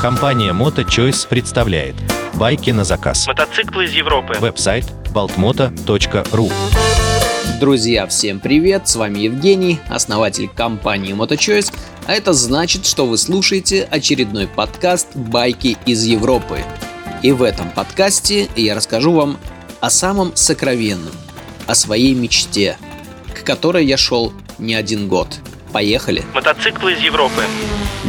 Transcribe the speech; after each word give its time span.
Компания 0.00 0.52
MotoChoice 0.52 1.26
представляет 1.28 1.96
байки 2.34 2.70
на 2.70 2.84
заказ. 2.84 3.26
Мотоциклы 3.26 3.86
из 3.86 3.92
Европы. 3.92 4.34
Веб-сайт 4.38 4.84
baltmoto.ru 5.12 6.52
Друзья, 7.58 8.06
всем 8.06 8.38
привет! 8.38 8.86
С 8.86 8.94
вами 8.94 9.20
Евгений, 9.20 9.80
основатель 9.88 10.48
компании 10.48 11.14
MotoChoice, 11.14 11.74
а 12.06 12.12
это 12.12 12.32
значит, 12.32 12.86
что 12.86 13.06
вы 13.06 13.18
слушаете 13.18 13.88
очередной 13.90 14.46
подкаст 14.46 15.16
«Байки 15.16 15.76
из 15.84 16.04
Европы». 16.04 16.60
И 17.24 17.32
в 17.32 17.42
этом 17.42 17.70
подкасте 17.70 18.48
я 18.54 18.76
расскажу 18.76 19.12
вам 19.12 19.36
о 19.80 19.90
самом 19.90 20.36
сокровенном, 20.36 21.12
о 21.66 21.74
своей 21.74 22.14
мечте, 22.14 22.76
к 23.34 23.42
которой 23.42 23.84
я 23.84 23.96
шел 23.96 24.32
не 24.58 24.74
один 24.74 25.08
год. 25.08 25.40
Поехали! 25.72 26.22
Мотоциклы 26.34 26.92
из 26.92 27.00
Европы. 27.00 27.42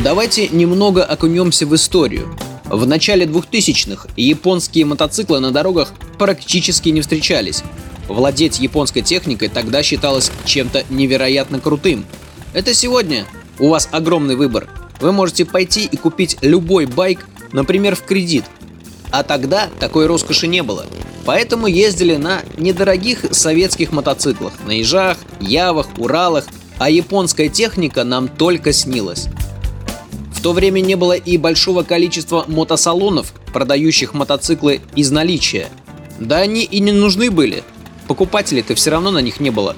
Давайте 0.03 0.49
немного 0.49 1.03
окунемся 1.03 1.65
в 1.65 1.73
историю. 1.75 2.35
В 2.65 2.85
начале 2.85 3.25
2000-х 3.25 4.09
японские 4.17 4.85
мотоциклы 4.85 5.39
на 5.39 5.51
дорогах 5.51 5.93
практически 6.17 6.89
не 6.89 7.01
встречались. 7.01 7.63
Владеть 8.07 8.59
японской 8.59 9.01
техникой 9.01 9.47
тогда 9.47 9.81
считалось 9.81 10.31
чем-то 10.45 10.83
невероятно 10.89 11.59
крутым. 11.59 12.05
Это 12.53 12.73
сегодня 12.73 13.25
у 13.59 13.69
вас 13.69 13.87
огромный 13.91 14.35
выбор. 14.35 14.67
Вы 14.99 15.11
можете 15.11 15.45
пойти 15.45 15.85
и 15.85 15.95
купить 15.95 16.37
любой 16.41 16.85
байк, 16.85 17.27
например, 17.51 17.95
в 17.95 18.03
кредит. 18.03 18.43
А 19.11 19.23
тогда 19.23 19.69
такой 19.79 20.07
роскоши 20.07 20.47
не 20.47 20.63
было. 20.63 20.85
Поэтому 21.25 21.67
ездили 21.67 22.17
на 22.17 22.41
недорогих 22.57 23.25
советских 23.31 23.91
мотоциклах, 23.91 24.53
на 24.65 24.71
Ежах, 24.71 25.17
Явах, 25.39 25.87
Уралах, 25.97 26.45
а 26.77 26.89
японская 26.89 27.49
техника 27.49 28.03
нам 28.03 28.27
только 28.27 28.73
снилась. 28.73 29.27
В 30.33 30.41
то 30.41 30.53
время 30.53 30.81
не 30.81 30.95
было 30.95 31.13
и 31.13 31.37
большого 31.37 31.83
количества 31.83 32.45
мотосалонов, 32.47 33.33
продающих 33.53 34.13
мотоциклы 34.13 34.81
из 34.95 35.09
наличия. 35.11 35.69
Да 36.19 36.37
они 36.37 36.63
и 36.63 36.79
не 36.79 36.91
нужны 36.91 37.31
были. 37.31 37.63
Покупателей-то 38.07 38.75
все 38.75 38.91
равно 38.91 39.11
на 39.11 39.19
них 39.19 39.39
не 39.39 39.49
было. 39.49 39.75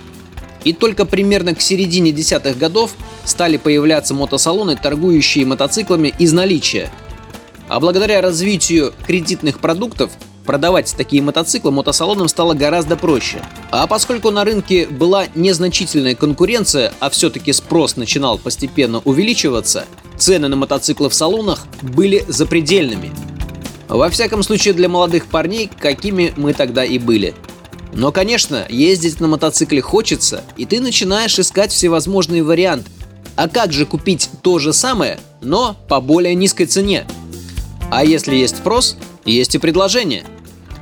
И 0.63 0.73
только 0.73 1.05
примерно 1.05 1.53
к 1.53 1.61
середине 1.61 2.11
десятых 2.11 2.57
годов 2.57 2.95
стали 3.23 3.57
появляться 3.57 4.15
мотосалоны, 4.15 4.75
торгующие 4.75 5.45
мотоциклами 5.45 6.13
из 6.17 6.33
наличия. 6.33 6.89
А 7.67 7.79
благодаря 7.79 8.21
развитию 8.21 8.93
кредитных 9.05 9.59
продуктов 9.59 10.11
продавать 10.45 10.93
такие 10.95 11.21
мотоциклы 11.21 11.71
мотосалонам 11.71 12.27
стало 12.27 12.53
гораздо 12.53 12.95
проще. 12.95 13.41
А 13.71 13.87
поскольку 13.87 14.31
на 14.31 14.45
рынке 14.45 14.87
была 14.87 15.25
незначительная 15.35 16.15
конкуренция, 16.15 16.93
а 16.99 17.09
все-таки 17.09 17.51
спрос 17.51 17.97
начинал 17.97 18.37
постепенно 18.37 18.99
увеличиваться, 18.99 19.85
цены 20.17 20.47
на 20.47 20.55
мотоциклы 20.55 21.09
в 21.09 21.13
салонах 21.13 21.65
были 21.81 22.23
запредельными. 22.27 23.11
Во 23.87 24.09
всяком 24.09 24.43
случае 24.43 24.73
для 24.73 24.89
молодых 24.89 25.25
парней, 25.25 25.69
какими 25.79 26.33
мы 26.37 26.53
тогда 26.53 26.85
и 26.85 26.97
были. 26.97 27.35
Но, 27.93 28.11
конечно, 28.11 28.65
ездить 28.67 29.19
на 29.19 29.27
мотоцикле 29.27 29.81
хочется, 29.81 30.43
и 30.57 30.65
ты 30.65 30.81
начинаешь 30.81 31.39
искать 31.39 31.71
всевозможные 31.71 32.43
варианты. 32.43 32.89
А 33.35 33.47
как 33.47 33.73
же 33.73 33.85
купить 33.85 34.29
то 34.41 34.59
же 34.59 34.73
самое, 34.73 35.19
но 35.41 35.75
по 35.87 36.01
более 36.01 36.35
низкой 36.35 36.65
цене? 36.65 37.05
А 37.91 38.03
если 38.03 38.35
есть 38.35 38.57
спрос, 38.57 38.97
есть 39.25 39.55
и 39.55 39.59
предложение– 39.59 40.23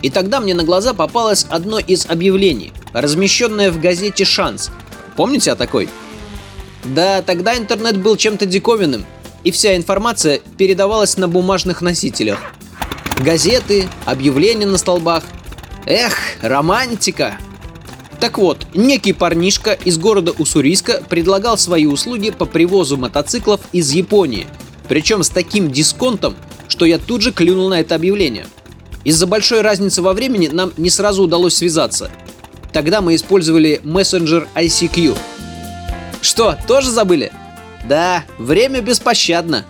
и 0.03 0.09
тогда 0.09 0.41
мне 0.41 0.53
на 0.53 0.63
глаза 0.63 0.93
попалось 0.93 1.47
одно 1.49 1.79
из 1.79 2.05
объявлений, 2.05 2.73
размещенное 2.91 3.71
в 3.71 3.79
газете 3.79 4.25
«Шанс». 4.25 4.69
Помните 5.15 5.51
о 5.51 5.55
такой? 5.55 5.89
Да, 6.83 7.21
тогда 7.21 7.57
интернет 7.57 7.97
был 7.97 8.17
чем-то 8.17 8.45
диковинным, 8.45 9.05
и 9.45 9.51
вся 9.51 9.75
информация 9.77 10.41
передавалась 10.57 11.17
на 11.17 11.29
бумажных 11.29 11.81
носителях. 11.81 12.39
Газеты, 13.19 13.87
объявления 14.05 14.65
на 14.65 14.77
столбах. 14.77 15.23
Эх, 15.85 16.13
романтика! 16.41 17.37
Так 18.19 18.37
вот, 18.37 18.67
некий 18.73 19.13
парнишка 19.13 19.71
из 19.71 19.97
города 19.97 20.31
Уссурийска 20.31 21.01
предлагал 21.07 21.57
свои 21.57 21.85
услуги 21.85 22.31
по 22.31 22.45
привозу 22.45 22.97
мотоциклов 22.97 23.61
из 23.71 23.91
Японии. 23.91 24.47
Причем 24.89 25.23
с 25.23 25.29
таким 25.29 25.71
дисконтом, 25.71 26.35
что 26.67 26.85
я 26.85 26.97
тут 26.97 27.21
же 27.21 27.31
клюнул 27.31 27.69
на 27.69 27.79
это 27.79 27.95
объявление– 27.95 28.45
из-за 29.03 29.27
большой 29.27 29.61
разницы 29.61 30.01
во 30.01 30.13
времени 30.13 30.47
нам 30.47 30.73
не 30.77 30.89
сразу 30.89 31.23
удалось 31.23 31.55
связаться. 31.55 32.09
Тогда 32.71 33.01
мы 33.01 33.15
использовали 33.15 33.81
мессенджер 33.83 34.47
ICQ. 34.55 35.17
Что, 36.21 36.57
тоже 36.67 36.89
забыли? 36.89 37.31
Да, 37.87 38.23
время 38.37 38.81
беспощадно. 38.81 39.65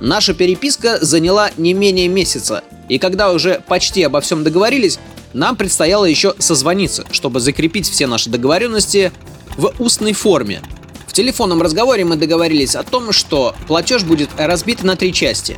Наша 0.00 0.34
переписка 0.34 0.98
заняла 1.00 1.50
не 1.56 1.72
менее 1.72 2.08
месяца, 2.08 2.64
и 2.88 2.98
когда 2.98 3.32
уже 3.32 3.62
почти 3.66 4.02
обо 4.02 4.20
всем 4.20 4.44
договорились, 4.44 4.98
нам 5.32 5.56
предстояло 5.56 6.04
еще 6.04 6.34
созвониться, 6.38 7.06
чтобы 7.12 7.40
закрепить 7.40 7.88
все 7.88 8.06
наши 8.06 8.28
договоренности 8.28 9.12
в 9.56 9.72
устной 9.78 10.12
форме. 10.12 10.60
В 11.06 11.12
телефонном 11.12 11.62
разговоре 11.62 12.04
мы 12.04 12.16
договорились 12.16 12.74
о 12.74 12.82
том, 12.82 13.12
что 13.12 13.54
платеж 13.66 14.02
будет 14.02 14.28
разбит 14.36 14.82
на 14.82 14.96
три 14.96 15.14
части. 15.14 15.56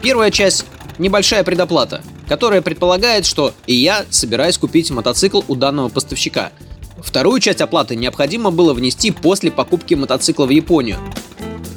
Первая 0.00 0.30
часть– 0.30 0.64
небольшая 0.98 1.44
предоплата– 1.44 2.00
которая 2.28 2.62
предполагает, 2.62 3.26
что 3.26 3.52
и 3.66 3.74
я 3.74 4.04
собираюсь 4.10 4.58
купить 4.58 4.90
мотоцикл 4.90 5.42
у 5.48 5.54
данного 5.54 5.88
поставщика. 5.88 6.52
Вторую 6.98 7.40
часть 7.40 7.60
оплаты 7.60 7.96
необходимо 7.96 8.50
было 8.50 8.72
внести 8.72 9.10
после 9.10 9.50
покупки 9.50 9.94
мотоцикла 9.94 10.46
в 10.46 10.50
Японию, 10.50 10.98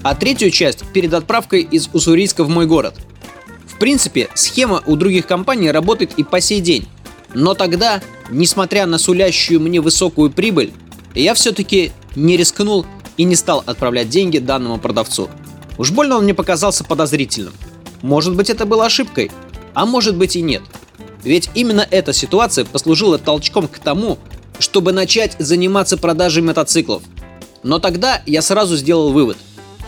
а 0.03 0.15
третью 0.15 0.51
часть 0.51 0.85
перед 0.93 1.13
отправкой 1.13 1.61
из 1.61 1.89
Уссурийска 1.91 2.43
в 2.43 2.49
мой 2.49 2.65
город. 2.65 2.95
В 3.65 3.77
принципе, 3.77 4.29
схема 4.33 4.81
у 4.85 4.95
других 4.95 5.27
компаний 5.27 5.69
работает 5.69 6.13
и 6.17 6.23
по 6.23 6.39
сей 6.39 6.61
день. 6.61 6.87
Но 7.33 7.53
тогда, 7.53 8.01
несмотря 8.29 8.85
на 8.85 8.97
сулящую 8.97 9.59
мне 9.59 9.81
высокую 9.81 10.31
прибыль, 10.31 10.71
я 11.13 11.33
все-таки 11.33 11.91
не 12.15 12.37
рискнул 12.37 12.85
и 13.17 13.23
не 13.23 13.35
стал 13.35 13.63
отправлять 13.65 14.09
деньги 14.09 14.37
данному 14.37 14.79
продавцу. 14.79 15.29
Уж 15.77 15.91
больно 15.91 16.17
он 16.17 16.23
мне 16.23 16.33
показался 16.33 16.83
подозрительным. 16.83 17.53
Может 18.01 18.35
быть, 18.35 18.49
это 18.49 18.65
было 18.65 18.85
ошибкой, 18.85 19.31
а 19.77 19.85
может 19.85 20.15
быть 20.15 20.35
и 20.35 20.41
нет. 20.41 20.63
Ведь 21.23 21.51
именно 21.53 21.87
эта 21.91 22.11
ситуация 22.11 22.65
послужила 22.65 23.19
толчком 23.19 23.67
к 23.67 23.77
тому, 23.77 24.17
чтобы 24.57 24.91
начать 24.91 25.35
заниматься 25.37 25.97
продажей 25.97 26.41
мотоциклов. 26.41 27.03
Но 27.61 27.77
тогда 27.77 28.23
я 28.25 28.41
сразу 28.41 28.75
сделал 28.75 29.11
вывод, 29.11 29.37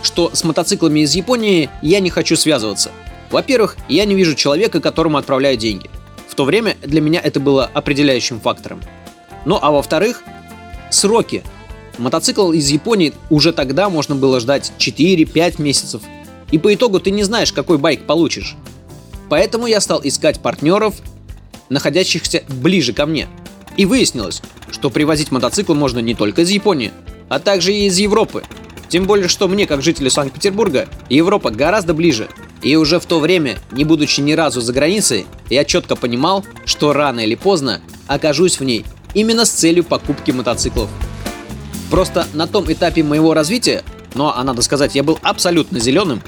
что 0.04 0.30
с 0.32 0.44
мотоциклами 0.44 1.00
из 1.00 1.16
Японии 1.16 1.68
я 1.82 1.98
не 1.98 2.08
хочу 2.08 2.36
связываться. 2.36 2.92
Во-первых, 3.32 3.76
я 3.88 4.04
не 4.04 4.14
вижу 4.14 4.36
человека, 4.36 4.80
которому 4.80 5.18
отправляю 5.18 5.56
деньги. 5.56 5.90
В 6.28 6.36
то 6.36 6.44
время 6.44 6.76
для 6.82 7.00
меня 7.00 7.20
это 7.20 7.40
было 7.40 7.64
определяющим 7.64 8.38
фактором. 8.38 8.80
Ну 9.44 9.58
а 9.60 9.72
во-вторых, 9.72 10.22
сроки. 10.90 11.42
Мотоцикл 11.98 12.52
из 12.52 12.68
Японии 12.68 13.12
уже 13.28 13.52
тогда 13.52 13.90
можно 13.90 14.14
было 14.14 14.38
ждать 14.38 14.72
4-5 14.78 15.60
месяцев. 15.60 16.02
И 16.52 16.58
по 16.58 16.72
итогу 16.72 17.00
ты 17.00 17.10
не 17.10 17.24
знаешь, 17.24 17.52
какой 17.52 17.78
байк 17.78 18.06
получишь. 18.06 18.56
Поэтому 19.30 19.68
я 19.68 19.80
стал 19.80 20.00
искать 20.02 20.40
партнеров, 20.40 20.96
находящихся 21.68 22.42
ближе 22.48 22.92
ко 22.92 23.06
мне. 23.06 23.28
И 23.76 23.86
выяснилось, 23.86 24.42
что 24.72 24.90
привозить 24.90 25.30
мотоциклы 25.30 25.76
можно 25.76 26.00
не 26.00 26.14
только 26.14 26.42
из 26.42 26.50
Японии, 26.50 26.92
а 27.28 27.38
также 27.38 27.72
и 27.72 27.86
из 27.86 27.96
Европы. 27.98 28.42
Тем 28.88 29.06
более, 29.06 29.28
что 29.28 29.46
мне, 29.46 29.68
как 29.68 29.82
жителю 29.82 30.10
Санкт-Петербурга, 30.10 30.88
Европа 31.08 31.50
гораздо 31.50 31.94
ближе. 31.94 32.28
И 32.60 32.74
уже 32.74 32.98
в 32.98 33.06
то 33.06 33.20
время, 33.20 33.56
не 33.70 33.84
будучи 33.84 34.20
ни 34.20 34.32
разу 34.32 34.60
за 34.60 34.72
границей, 34.72 35.26
я 35.48 35.64
четко 35.64 35.94
понимал, 35.94 36.44
что 36.64 36.92
рано 36.92 37.20
или 37.20 37.36
поздно 37.36 37.80
окажусь 38.08 38.58
в 38.58 38.64
ней 38.64 38.84
именно 39.14 39.44
с 39.44 39.50
целью 39.50 39.84
покупки 39.84 40.32
мотоциклов. 40.32 40.90
Просто 41.88 42.26
на 42.34 42.48
том 42.48 42.70
этапе 42.70 43.04
моего 43.04 43.32
развития, 43.32 43.84
но, 44.14 44.36
а 44.36 44.42
надо 44.42 44.60
сказать, 44.62 44.96
я 44.96 45.04
был 45.04 45.20
абсолютно 45.22 45.78
зеленым, 45.78 46.20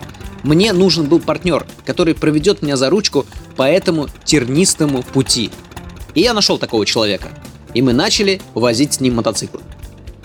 мне 0.42 0.72
нужен 0.72 1.06
был 1.06 1.20
партнер, 1.20 1.66
который 1.84 2.14
проведет 2.14 2.62
меня 2.62 2.76
за 2.76 2.90
ручку 2.90 3.26
по 3.56 3.62
этому 3.62 4.08
тернистому 4.24 5.02
пути. 5.02 5.50
И 6.14 6.20
я 6.20 6.34
нашел 6.34 6.58
такого 6.58 6.84
человека. 6.84 7.28
И 7.74 7.82
мы 7.82 7.92
начали 7.92 8.40
возить 8.54 8.94
с 8.94 9.00
ним 9.00 9.16
мотоциклы. 9.16 9.60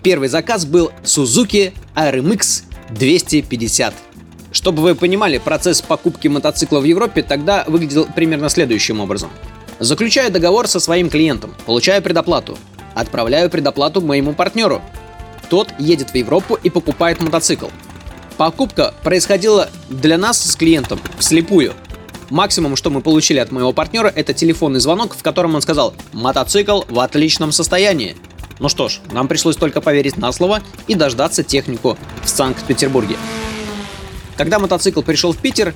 Первый 0.04 0.30
заказ 0.30 0.66
был 0.66 0.92
Suzuki 1.04 1.74
RMX 1.96 2.64
250. 2.92 3.94
Чтобы 4.52 4.82
вы 4.82 4.96
понимали, 4.96 5.38
процесс 5.38 5.82
покупки 5.82 6.28
мотоцикла 6.28 6.80
в 6.80 6.84
Европе 6.84 7.22
тогда 7.22 7.64
выглядел 7.68 8.08
примерно 8.16 8.50
следующим 8.50 9.00
образом. 9.00 9.30
Заключаю 9.80 10.32
договор 10.32 10.68
со 10.68 10.80
своим 10.80 11.10
клиентом, 11.10 11.54
получаю 11.66 12.02
предоплату, 12.02 12.58
отправляю 12.96 13.50
предоплату 13.50 14.02
моему 14.02 14.34
партнеру. 14.34 14.82
Тот 15.50 15.70
едет 15.78 16.10
в 16.10 16.16
Европу 16.16 16.58
и 16.62 16.70
покупает 16.70 17.22
мотоцикл. 17.22 17.68
Покупка 18.38 18.94
происходила 19.04 19.70
для 19.90 20.18
нас 20.20 20.40
с 20.40 20.56
клиентом 20.56 21.00
вслепую. 21.18 21.74
Максимум, 22.30 22.76
что 22.76 22.92
мы 22.92 23.02
получили 23.02 23.40
от 23.40 23.52
моего 23.52 23.74
партнера, 23.74 24.12
это 24.14 24.34
телефонный 24.34 24.80
звонок, 24.80 25.16
в 25.16 25.24
котором 25.24 25.56
он 25.56 25.62
сказал 25.62 25.96
«Мотоцикл 26.14 26.84
в 26.88 27.00
отличном 27.00 27.52
состоянии». 27.52 28.16
Ну 28.60 28.70
что 28.70 28.90
ж, 28.90 29.00
нам 29.12 29.28
пришлось 29.28 29.56
только 29.56 29.82
поверить 29.82 30.18
на 30.18 30.32
слово 30.32 30.62
и 30.88 30.94
дождаться 30.94 31.44
технику 31.44 31.98
в 32.24 32.30
Санкт-Петербурге. 32.30 33.18
Когда 34.36 34.60
мотоцикл 34.60 35.02
пришел 35.02 35.34
в 35.34 35.38
Питер, 35.38 35.74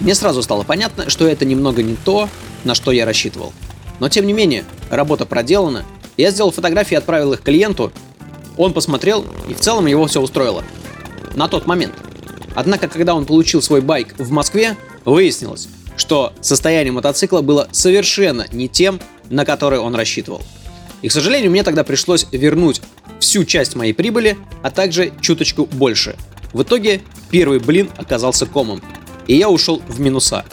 мне 0.00 0.14
сразу 0.14 0.42
стало 0.42 0.62
понятно, 0.62 1.10
что 1.10 1.26
это 1.26 1.44
немного 1.44 1.82
не 1.82 1.96
то, 1.96 2.28
на 2.64 2.74
что 2.74 2.90
я 2.90 3.04
рассчитывал. 3.04 3.52
Но 4.00 4.08
тем 4.08 4.26
не 4.26 4.32
менее, 4.32 4.64
работа 4.88 5.26
проделана. 5.26 5.84
Я 6.16 6.30
сделал 6.30 6.52
фотографии 6.52 6.94
и 6.94 6.98
отправил 6.98 7.34
их 7.34 7.42
клиенту. 7.42 7.92
Он 8.56 8.72
посмотрел, 8.72 9.26
и 9.48 9.54
в 9.54 9.60
целом 9.60 9.86
его 9.86 10.06
все 10.06 10.20
устроило. 10.20 10.64
На 11.38 11.46
тот 11.46 11.68
момент. 11.68 11.94
Однако, 12.56 12.88
когда 12.88 13.14
он 13.14 13.24
получил 13.24 13.62
свой 13.62 13.80
байк 13.80 14.16
в 14.18 14.32
Москве, 14.32 14.76
выяснилось, 15.04 15.68
что 15.96 16.32
состояние 16.40 16.90
мотоцикла 16.90 17.42
было 17.42 17.68
совершенно 17.70 18.46
не 18.50 18.68
тем, 18.68 18.98
на 19.30 19.44
который 19.44 19.78
он 19.78 19.94
рассчитывал. 19.94 20.42
И, 21.00 21.06
к 21.06 21.12
сожалению, 21.12 21.52
мне 21.52 21.62
тогда 21.62 21.84
пришлось 21.84 22.26
вернуть 22.32 22.82
всю 23.20 23.44
часть 23.44 23.76
моей 23.76 23.92
прибыли, 23.92 24.36
а 24.64 24.72
также 24.72 25.12
чуточку 25.20 25.66
больше. 25.66 26.16
В 26.52 26.64
итоге 26.64 27.02
первый 27.30 27.60
блин 27.60 27.88
оказался 27.96 28.44
комом, 28.44 28.82
и 29.28 29.36
я 29.36 29.48
ушел 29.48 29.80
в 29.86 30.00
минуса. 30.00 30.44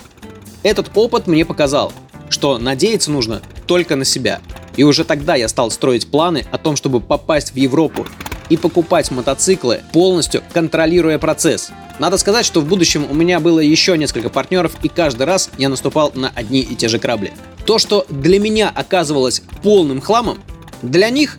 Этот 0.61 0.91
опыт 0.93 1.25
мне 1.25 1.45
показал, 1.45 1.93
что 2.29 2.59
надеяться 2.59 3.09
нужно 3.09 3.41
только 3.65 3.95
на 3.95 4.05
себя. 4.05 4.39
И 4.77 4.83
уже 4.83 5.03
тогда 5.03 5.33
я 5.33 5.47
стал 5.47 5.71
строить 5.71 6.05
планы 6.05 6.45
о 6.51 6.59
том, 6.59 6.75
чтобы 6.75 6.99
попасть 6.99 7.53
в 7.53 7.55
Европу 7.55 8.05
и 8.49 8.57
покупать 8.57 9.11
мотоциклы, 9.11 9.81
полностью 9.91 10.43
контролируя 10.53 11.17
процесс. 11.19 11.71
Надо 11.99 12.17
сказать, 12.17 12.45
что 12.45 12.61
в 12.61 12.65
будущем 12.65 13.07
у 13.09 13.13
меня 13.13 13.39
было 13.39 13.59
еще 13.59 13.97
несколько 13.97 14.29
партнеров, 14.29 14.73
и 14.83 14.89
каждый 14.89 15.25
раз 15.25 15.49
я 15.57 15.69
наступал 15.69 16.11
на 16.13 16.31
одни 16.35 16.59
и 16.59 16.75
те 16.75 16.87
же 16.87 16.99
грабли. 16.99 17.33
То, 17.65 17.79
что 17.79 18.05
для 18.09 18.39
меня 18.39 18.71
оказывалось 18.73 19.41
полным 19.63 20.01
хламом, 20.01 20.39
для 20.81 21.09
них 21.09 21.37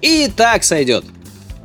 и 0.00 0.30
так 0.34 0.64
сойдет. 0.64 1.04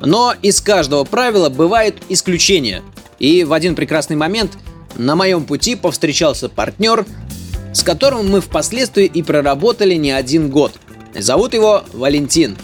Но 0.00 0.34
из 0.42 0.60
каждого 0.60 1.04
правила 1.04 1.48
бывают 1.48 1.96
исключения. 2.08 2.82
И 3.18 3.44
в 3.44 3.52
один 3.52 3.74
прекрасный 3.74 4.16
момент 4.16 4.58
на 4.96 5.16
моем 5.16 5.44
пути 5.44 5.76
повстречался 5.76 6.48
партнер, 6.48 7.06
с 7.72 7.82
которым 7.82 8.30
мы 8.30 8.40
впоследствии 8.40 9.06
и 9.06 9.22
проработали 9.22 9.94
не 9.94 10.10
один 10.10 10.50
год. 10.50 10.72
Зовут 11.14 11.54
его 11.54 11.84
Валентин. 11.92 12.56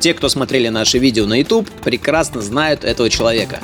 Те, 0.00 0.14
кто 0.14 0.28
смотрели 0.28 0.68
наши 0.68 0.98
видео 0.98 1.26
на 1.26 1.38
YouTube, 1.38 1.68
прекрасно 1.82 2.40
знают 2.40 2.84
этого 2.84 3.10
человека. 3.10 3.60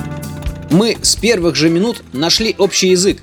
Мы 0.69 0.97
с 1.01 1.15
первых 1.15 1.55
же 1.55 1.69
минут 1.69 2.03
нашли 2.11 2.55
общий 2.57 2.89
язык, 2.89 3.21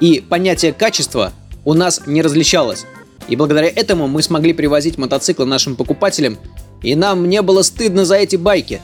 и 0.00 0.20
понятие 0.20 0.72
качества 0.72 1.32
у 1.64 1.74
нас 1.74 2.02
не 2.06 2.22
различалось. 2.22 2.86
И 3.28 3.36
благодаря 3.36 3.68
этому 3.68 4.06
мы 4.08 4.22
смогли 4.22 4.52
привозить 4.52 4.98
мотоциклы 4.98 5.46
нашим 5.46 5.74
покупателям, 5.74 6.38
и 6.82 6.94
нам 6.94 7.28
не 7.28 7.42
было 7.42 7.62
стыдно 7.62 8.04
за 8.04 8.16
эти 8.16 8.36
байки. 8.36 8.80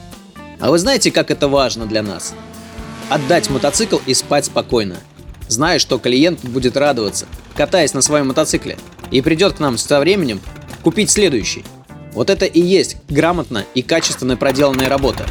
А 0.59 0.71
вы 0.71 0.79
знаете, 0.79 1.11
как 1.11 1.31
это 1.31 1.47
важно 1.47 1.85
для 1.85 2.01
нас? 2.01 2.33
Отдать 3.09 3.49
мотоцикл 3.49 3.97
и 4.05 4.13
спать 4.13 4.45
спокойно. 4.45 4.97
Зная, 5.47 5.79
что 5.79 5.97
клиент 5.99 6.43
будет 6.43 6.77
радоваться, 6.77 7.25
катаясь 7.55 7.93
на 7.93 8.01
своем 8.01 8.27
мотоцикле, 8.27 8.77
и 9.09 9.21
придет 9.21 9.53
к 9.53 9.59
нам 9.59 9.77
со 9.77 9.99
временем 9.99 10.41
купить 10.83 11.09
следующий. 11.09 11.63
Вот 12.19 12.29
это 12.29 12.43
и 12.43 12.59
есть 12.59 12.97
грамотно 13.07 13.63
и 13.75 13.81
качественно 13.81 14.35
проделанная 14.35 14.89
работа. 14.89 15.25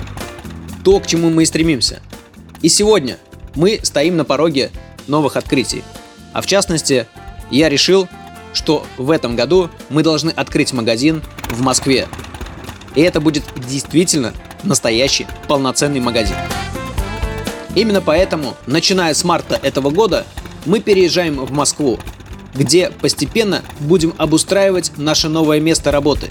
То, 0.83 1.01
к 1.01 1.07
чему 1.07 1.29
мы 1.29 1.43
и 1.43 1.45
стремимся. 1.45 2.01
И 2.63 2.71
сегодня 2.71 3.19
мы 3.55 3.79
стоим 3.83 4.17
на 4.17 4.25
пороге 4.25 4.71
новых 5.07 5.37
открытий. 5.37 5.85
А 6.33 6.41
в 6.41 6.47
частности, 6.47 7.07
я 7.51 7.69
решил, 7.69 8.09
что 8.55 8.87
в 8.97 9.11
этом 9.11 9.37
году 9.37 9.69
мы 9.91 10.03
должны 10.03 10.31
открыть 10.31 10.73
магазин 10.73 11.23
в 11.51 11.61
Москве. 11.61 12.09
И 12.95 13.03
это 13.03 13.21
будет 13.21 13.43
действительно 13.69 14.33
настоящий 14.63 15.27
полноценный 15.47 16.01
магазин. 16.01 16.37
Именно 17.75 18.01
поэтому, 18.01 18.57
начиная 18.67 19.13
с 19.13 19.25
марта 19.25 19.61
этого 19.63 19.91
года, 19.91 20.25
мы 20.65 20.81
переезжаем 20.81 21.37
в 21.45 21.53
Москву, 21.53 21.99
где 22.55 22.91
постепенно 22.91 23.63
будем 23.79 24.15
обустраивать 24.17 24.93
наше 24.97 25.29
новое 25.29 25.61
место 25.61 25.91
работы. 25.91 26.31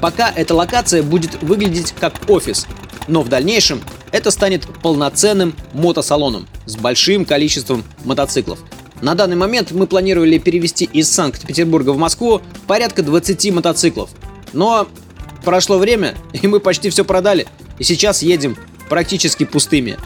Пока 0.00 0.30
эта 0.30 0.54
локация 0.54 1.02
будет 1.02 1.42
выглядеть 1.42 1.92
как 1.98 2.14
офис, 2.28 2.66
но 3.08 3.22
в 3.22 3.28
дальнейшем 3.28 3.82
это 4.12 4.30
станет 4.30 4.66
полноценным 4.82 5.54
мотосалоном 5.72 6.46
с 6.66 6.76
большим 6.76 7.24
количеством 7.24 7.84
мотоциклов. 8.04 8.58
На 9.00 9.14
данный 9.14 9.36
момент 9.36 9.70
мы 9.70 9.86
планировали 9.86 10.38
перевести 10.38 10.84
из 10.84 11.10
Санкт-Петербурга 11.10 11.90
в 11.90 11.98
Москву 11.98 12.42
порядка 12.66 13.02
20 13.02 13.52
мотоциклов. 13.52 14.10
Но 14.52 14.88
прошло 15.44 15.78
время, 15.78 16.14
и 16.32 16.46
мы 16.46 16.60
почти 16.60 16.90
все 16.90 17.04
продали, 17.04 17.46
и 17.78 17.84
сейчас 17.84 18.22
едем 18.22 18.56
практически 18.88 19.44
пустыми. 19.44 19.96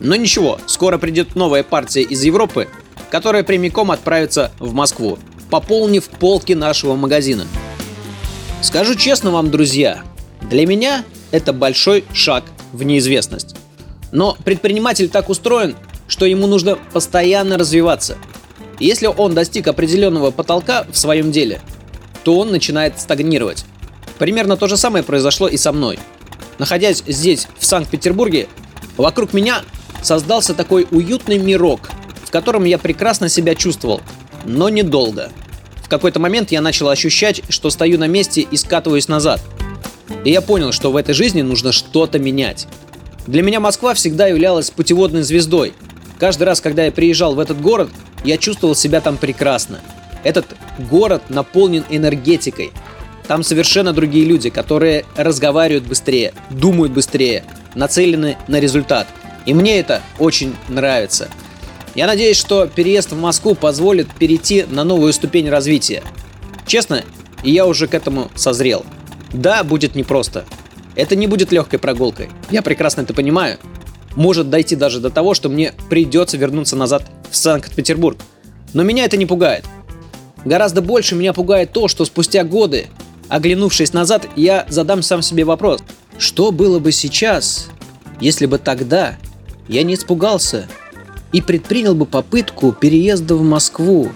Но 0.00 0.14
ничего, 0.14 0.60
скоро 0.66 0.98
придет 0.98 1.34
новая 1.34 1.64
партия 1.64 2.02
из 2.02 2.22
Европы, 2.22 2.68
которая 3.10 3.42
прямиком 3.42 3.90
отправится 3.90 4.52
в 4.60 4.72
Москву, 4.72 5.18
пополнив 5.50 6.04
полки 6.08 6.52
нашего 6.52 6.94
магазина. 6.94 7.46
Скажу 8.60 8.96
честно 8.96 9.30
вам, 9.30 9.50
друзья, 9.50 10.02
для 10.42 10.66
меня 10.66 11.04
это 11.30 11.52
большой 11.52 12.04
шаг 12.12 12.44
в 12.72 12.82
неизвестность. 12.82 13.54
Но 14.10 14.36
предприниматель 14.44 15.08
так 15.08 15.28
устроен, 15.28 15.76
что 16.08 16.26
ему 16.26 16.48
нужно 16.48 16.76
постоянно 16.92 17.56
развиваться. 17.56 18.18
Если 18.80 19.06
он 19.06 19.32
достиг 19.32 19.68
определенного 19.68 20.32
потолка 20.32 20.86
в 20.90 20.98
своем 20.98 21.30
деле, 21.30 21.60
то 22.24 22.36
он 22.38 22.50
начинает 22.50 22.98
стагнировать. 22.98 23.64
Примерно 24.18 24.56
то 24.56 24.66
же 24.66 24.76
самое 24.76 25.04
произошло 25.04 25.46
и 25.46 25.56
со 25.56 25.72
мной. 25.72 25.98
Находясь 26.58 27.04
здесь, 27.06 27.46
в 27.58 27.64
Санкт-Петербурге, 27.64 28.48
вокруг 28.96 29.32
меня 29.32 29.62
создался 30.02 30.52
такой 30.52 30.86
уютный 30.90 31.38
мирок, 31.38 31.90
в 32.24 32.30
котором 32.32 32.64
я 32.64 32.78
прекрасно 32.78 33.28
себя 33.28 33.54
чувствовал, 33.54 34.00
но 34.44 34.68
недолго. 34.68 35.30
В 35.88 35.90
какой-то 35.90 36.20
момент 36.20 36.52
я 36.52 36.60
начал 36.60 36.90
ощущать, 36.90 37.40
что 37.48 37.70
стою 37.70 37.96
на 37.98 38.06
месте 38.06 38.42
и 38.42 38.58
скатываюсь 38.58 39.08
назад. 39.08 39.40
И 40.22 40.30
я 40.30 40.42
понял, 40.42 40.70
что 40.70 40.92
в 40.92 40.96
этой 40.96 41.14
жизни 41.14 41.40
нужно 41.40 41.72
что-то 41.72 42.18
менять. 42.18 42.66
Для 43.26 43.42
меня 43.42 43.58
Москва 43.58 43.94
всегда 43.94 44.26
являлась 44.26 44.70
путеводной 44.70 45.22
звездой. 45.22 45.72
Каждый 46.18 46.42
раз, 46.42 46.60
когда 46.60 46.84
я 46.84 46.92
приезжал 46.92 47.34
в 47.34 47.40
этот 47.40 47.62
город, 47.62 47.88
я 48.22 48.36
чувствовал 48.36 48.74
себя 48.74 49.00
там 49.00 49.16
прекрасно. 49.16 49.80
Этот 50.24 50.44
город 50.90 51.22
наполнен 51.30 51.84
энергетикой. 51.88 52.70
Там 53.26 53.42
совершенно 53.42 53.94
другие 53.94 54.26
люди, 54.26 54.50
которые 54.50 55.06
разговаривают 55.16 55.86
быстрее, 55.86 56.34
думают 56.50 56.92
быстрее, 56.92 57.44
нацелены 57.74 58.36
на 58.46 58.60
результат. 58.60 59.06
И 59.46 59.54
мне 59.54 59.80
это 59.80 60.02
очень 60.18 60.54
нравится. 60.68 61.30
Я 61.94 62.06
надеюсь, 62.06 62.36
что 62.36 62.66
переезд 62.66 63.12
в 63.12 63.20
Москву 63.20 63.54
позволит 63.54 64.08
перейти 64.14 64.64
на 64.68 64.84
новую 64.84 65.12
ступень 65.12 65.48
развития. 65.48 66.02
Честно, 66.66 67.04
я 67.42 67.66
уже 67.66 67.88
к 67.88 67.94
этому 67.94 68.30
созрел. 68.34 68.84
Да, 69.32 69.64
будет 69.64 69.94
непросто. 69.94 70.44
Это 70.94 71.16
не 71.16 71.26
будет 71.26 71.52
легкой 71.52 71.78
прогулкой. 71.78 72.28
Я 72.50 72.62
прекрасно 72.62 73.02
это 73.02 73.14
понимаю. 73.14 73.58
Может 74.16 74.50
дойти 74.50 74.74
даже 74.74 75.00
до 75.00 75.10
того, 75.10 75.34
что 75.34 75.48
мне 75.48 75.72
придется 75.88 76.36
вернуться 76.36 76.76
назад 76.76 77.04
в 77.30 77.36
Санкт-Петербург. 77.36 78.18
Но 78.74 78.82
меня 78.82 79.04
это 79.04 79.16
не 79.16 79.26
пугает. 79.26 79.64
Гораздо 80.44 80.82
больше 80.82 81.14
меня 81.14 81.32
пугает 81.32 81.72
то, 81.72 81.88
что 81.88 82.04
спустя 82.04 82.44
годы, 82.44 82.86
оглянувшись 83.28 83.92
назад, 83.92 84.26
я 84.36 84.66
задам 84.68 85.02
сам 85.02 85.22
себе 85.22 85.44
вопрос. 85.44 85.82
Что 86.18 86.50
было 86.52 86.78
бы 86.78 86.90
сейчас, 86.90 87.68
если 88.20 88.46
бы 88.46 88.58
тогда 88.58 89.16
я 89.68 89.82
не 89.82 89.94
испугался 89.94 90.68
и 91.32 91.40
предпринял 91.40 91.94
бы 91.94 92.06
попытку 92.06 92.72
переезда 92.72 93.34
в 93.34 93.42
Москву? 93.42 94.10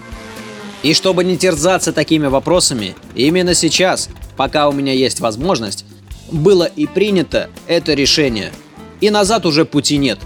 И 0.81 0.93
чтобы 0.93 1.23
не 1.23 1.37
терзаться 1.37 1.93
такими 1.93 2.27
вопросами, 2.27 2.95
именно 3.15 3.53
сейчас, 3.53 4.09
пока 4.35 4.67
у 4.67 4.73
меня 4.73 4.93
есть 4.93 5.21
возможность, 5.21 5.85
было 6.31 6.63
и 6.63 6.87
принято 6.87 7.49
это 7.67 7.93
решение. 7.93 8.51
И 8.99 9.09
назад 9.09 9.45
уже 9.45 9.65
пути 9.65 9.97
нет, 9.97 10.19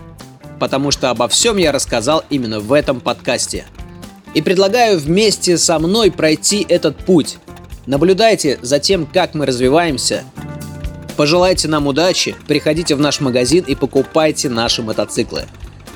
потому 0.59 0.91
что 0.91 1.09
обо 1.09 1.27
всем 1.27 1.57
я 1.57 1.71
рассказал 1.71 2.23
именно 2.29 2.59
в 2.59 2.73
этом 2.73 3.01
подкасте. 3.01 3.65
И 4.33 4.41
предлагаю 4.41 4.99
вместе 4.99 5.57
со 5.57 5.79
мной 5.79 6.11
пройти 6.11 6.65
этот 6.67 6.97
путь. 6.97 7.37
Наблюдайте 7.85 8.59
за 8.61 8.79
тем, 8.79 9.05
как 9.05 9.33
мы 9.33 9.45
развиваемся. 9.45 10.23
Пожелайте 11.15 11.67
нам 11.67 11.87
удачи, 11.87 12.35
приходите 12.47 12.95
в 12.95 12.99
наш 12.99 13.19
магазин 13.19 13.63
и 13.67 13.75
покупайте 13.75 14.49
наши 14.49 14.83
мотоциклы. 14.83 15.45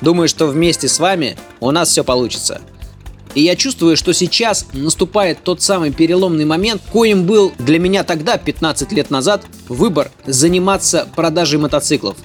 Думаю, 0.02 0.28
что 0.28 0.46
вместе 0.48 0.88
с 0.88 0.98
вами 0.98 1.36
у 1.60 1.70
нас 1.70 1.88
все 1.88 2.04
получится. 2.04 2.60
И 3.34 3.42
я 3.42 3.56
чувствую, 3.56 3.96
что 3.96 4.12
сейчас 4.12 4.66
наступает 4.74 5.42
тот 5.42 5.62
самый 5.62 5.90
переломный 5.90 6.44
момент, 6.44 6.82
коим 6.92 7.24
был 7.24 7.52
для 7.58 7.78
меня 7.78 8.04
тогда, 8.04 8.36
15 8.36 8.92
лет 8.92 9.10
назад, 9.10 9.42
выбор 9.68 10.10
заниматься 10.26 11.08
продажей 11.16 11.58
мотоциклов. 11.58 12.16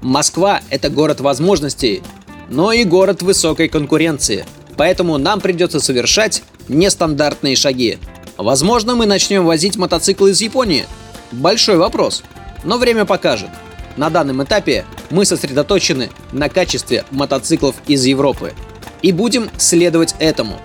Москва– 0.00 0.60
это 0.70 0.88
город 0.88 1.20
возможностей, 1.20 2.02
но 2.48 2.72
и 2.72 2.84
город 2.84 3.22
высокой 3.22 3.68
конкуренции. 3.68 4.46
Поэтому 4.76 5.18
нам 5.18 5.40
придется 5.40 5.80
совершать 5.80 6.42
нестандартные 6.68 7.56
шаги. 7.56 7.98
Возможно, 8.38 8.94
мы 8.94 9.06
начнем 9.06 9.44
возить 9.44 9.76
мотоциклы 9.76 10.30
из 10.30 10.40
Японии. 10.40 10.86
Большой 11.32 11.76
вопрос. 11.76 12.22
Но 12.64 12.78
время 12.78 13.04
покажет. 13.04 13.50
На 13.96 14.10
данном 14.10 14.42
этапе 14.42 14.84
мы 15.10 15.24
сосредоточены 15.24 16.10
на 16.32 16.48
качестве 16.48 17.04
мотоциклов 17.10 17.76
из 17.86 18.04
Европы. 18.04 18.52
И 19.02 19.12
будем 19.12 19.50
следовать 19.58 20.14
этому. 20.18 20.58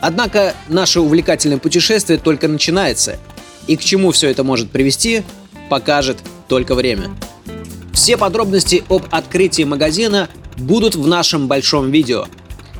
Однако 0.00 0.54
наше 0.68 1.00
увлекательное 1.00 1.58
путешествие 1.58 2.18
только 2.18 2.48
начинается, 2.48 3.18
и 3.66 3.76
к 3.76 3.82
чему 3.82 4.12
все 4.12 4.30
это 4.30 4.44
может 4.44 4.70
привести, 4.70 5.22
покажет 5.68 6.18
только 6.48 6.74
время. 6.74 7.10
Все 7.92 8.16
подробности 8.16 8.84
об 8.88 9.04
открытии 9.10 9.62
магазина 9.64 10.28
будут 10.56 10.94
в 10.94 11.06
нашем 11.06 11.48
большом 11.48 11.90
видео, 11.90 12.26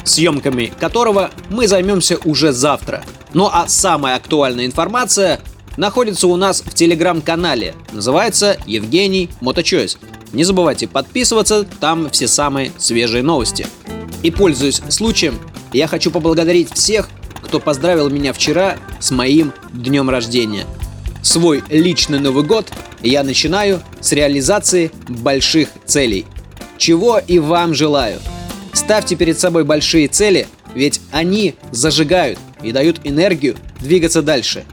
съемками 0.04 0.72
которого 0.78 1.30
мы 1.48 1.66
займемся 1.66 2.18
уже 2.25 2.52
завтра. 2.52 3.04
Ну 3.32 3.48
а 3.52 3.66
самая 3.68 4.16
актуальная 4.16 4.66
информация 4.66 5.40
находится 5.76 6.26
у 6.26 6.36
нас 6.36 6.60
в 6.60 6.75
телеграм-канале. 6.75 7.75
Называется 7.92 8.56
Евгений 8.66 9.30
Моточойс. 9.40 9.98
Не 10.33 10.45
забывайте 10.45 10.87
подписываться, 10.88 11.64
там 11.80 12.11
все 12.11 12.28
самые 12.28 12.73
свежие 12.78 13.23
новости. 13.23 13.66
И 14.23 14.30
пользуясь 14.30 14.83
случаем, 14.88 15.38
я 15.73 15.87
хочу 15.87 16.11
поблагодарить 16.11 16.73
всех, 16.73 17.09
кто 17.42 17.61
поздравил 17.61 18.11
меня 18.11 18.33
вчера 18.33 18.76
с 18.99 19.11
моим 19.11 19.52
днем 19.73 20.11
рождения. 20.11 20.66
Свой 21.23 21.62
личный 21.68 22.18
Новый 22.18 22.45
год 22.45 22.66
я 23.02 23.23
начинаю 23.23 23.83
с 24.00 24.12
реализации 24.12 24.90
больших 25.09 25.68
целей. 25.85 26.25
Чего 26.78 27.18
и 27.18 27.38
вам 27.38 27.75
желаю. 27.75 28.21
Ставьте 28.73 29.16
перед 29.16 29.38
собой 29.38 29.64
большие 29.64 30.09
цели, 30.09 30.47
ведь 30.75 31.00
они 31.11 31.54
зажигают 31.73 32.38
и 32.62 32.73
дают 32.73 33.00
энергию 33.04 33.56
двигаться 33.80 34.23
дальше. 34.23 34.64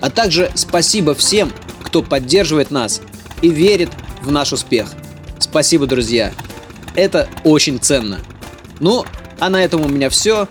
А 0.00 0.10
также 0.10 0.50
спасибо 0.54 1.14
всем, 1.14 1.52
кто 1.82 2.02
поддерживает 2.02 2.70
нас 2.70 3.00
и 3.42 3.48
верит 3.48 3.90
в 4.22 4.30
наш 4.30 4.52
успех. 4.52 4.88
Спасибо, 5.38 5.86
друзья. 5.86 6.32
Это 6.94 7.28
очень 7.44 7.78
ценно. 7.78 8.18
Ну, 8.78 9.04
а 9.38 9.50
на 9.50 9.62
этом 9.62 9.82
у 9.82 9.88
меня 9.88 10.10
все. 10.10 10.48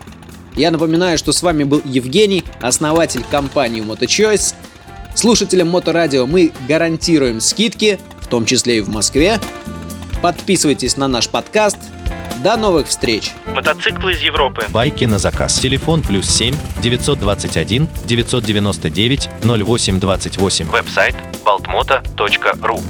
Я 0.55 0.71
напоминаю, 0.71 1.17
что 1.17 1.31
с 1.31 1.41
вами 1.41 1.63
был 1.63 1.81
Евгений, 1.85 2.43
основатель 2.61 3.23
компании 3.29 3.83
MotoChoice. 3.83 4.55
Слушателям 5.15 5.69
Моторадио 5.69 6.25
мы 6.25 6.51
гарантируем 6.67 7.39
скидки, 7.39 7.99
в 8.19 8.27
том 8.27 8.45
числе 8.45 8.77
и 8.77 8.81
в 8.81 8.89
Москве. 8.89 9.39
Подписывайтесь 10.21 10.97
на 10.97 11.07
наш 11.07 11.29
подкаст. 11.29 11.77
До 12.43 12.55
новых 12.55 12.87
встреч! 12.87 13.31
Мотоциклы 13.47 14.13
из 14.13 14.21
Европы. 14.21 14.65
Байки 14.69 15.03
на 15.03 15.19
заказ. 15.19 15.59
Телефон 15.59 16.01
плюс 16.01 16.27
7 16.29 16.55
921 16.81 17.87
999 18.05 19.29
0828. 19.43 20.69
Веб-сайт 20.69 21.15
baltmoto.ru 21.43 22.81